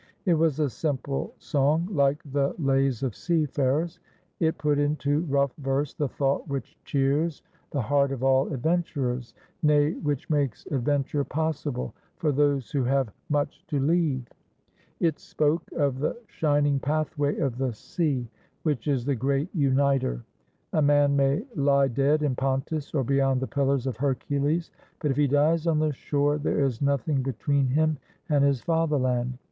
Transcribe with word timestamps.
It 0.25 0.33
was 0.33 0.59
a 0.59 0.67
simple 0.67 1.35
song, 1.37 1.87
like 1.91 2.23
the 2.31 2.55
lays 2.57 3.03
of 3.03 3.15
seafarers. 3.15 3.99
It 4.39 4.57
put 4.57 4.79
into 4.79 5.19
rough 5.25 5.51
verse 5.59 5.93
the 5.93 6.07
thought 6.09 6.47
which 6.47 6.75
cheers 6.83 7.43
the 7.69 7.83
heart 7.83 8.11
of 8.11 8.23
all 8.23 8.51
adventurers, 8.51 9.35
nay, 9.61 9.91
which 9.93 10.27
makes 10.27 10.65
adventure 10.71 11.23
possible 11.23 11.93
for 12.17 12.31
those 12.31 12.71
who 12.71 12.83
have 12.83 13.13
much 13.29 13.63
to 13.67 13.75
io8 13.75 13.79
THE 13.79 13.79
LEMNIAN: 13.85 14.25
A 14.25 14.25
STORY 14.25 14.27
OF 14.27 14.39
THERMOPYLAE 14.39 14.91
leave. 14.97 15.07
It 15.07 15.19
spoke 15.19 15.71
of 15.73 15.99
the 15.99 16.17
shining 16.25 16.79
pathway 16.79 17.37
of 17.37 17.59
the 17.59 17.71
sea 17.71 18.27
which 18.63 18.87
is 18.87 19.05
the 19.05 19.13
Great 19.13 19.49
Uniter. 19.53 20.23
A 20.73 20.81
man 20.81 21.15
may 21.15 21.45
lie 21.55 21.87
dead 21.89 22.23
in 22.23 22.33
Pontus 22.35 22.95
or 22.95 23.03
beyond 23.03 23.39
the 23.39 23.45
Pillars 23.45 23.85
of 23.85 23.97
Hercules, 23.97 24.71
but 24.99 25.11
if 25.11 25.17
he 25.17 25.27
dies 25.27 25.67
on 25.67 25.77
the 25.77 25.93
shore 25.93 26.39
there 26.39 26.65
is 26.65 26.81
nothing 26.81 27.21
between 27.21 27.67
him 27.67 27.99
and 28.29 28.43
his 28.43 28.61
fatherland. 28.61 29.37